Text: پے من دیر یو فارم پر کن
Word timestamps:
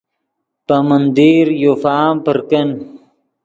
پے 0.65 0.77
من 0.87 1.03
دیر 1.15 1.47
یو 1.63 1.73
فارم 1.83 2.15
پر 2.25 2.37
کن 2.49 2.69